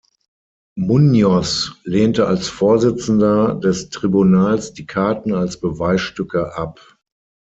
[0.79, 6.97] Muñoz lehnte als Vorsitzender des Tribunals die Karten als Beweisstücke ab.